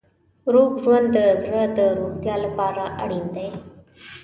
[0.53, 3.49] روغ ژوند د زړه د روغتیا لپاره اړین دی.